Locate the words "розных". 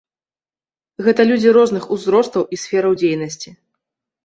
1.59-1.83